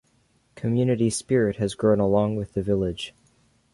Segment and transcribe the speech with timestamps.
[0.55, 3.13] Community spirit has grown along with the village.